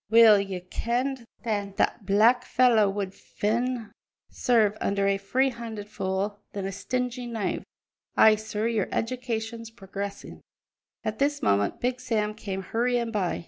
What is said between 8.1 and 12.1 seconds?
Ay, sir, your education's progressin'!" At this moment Big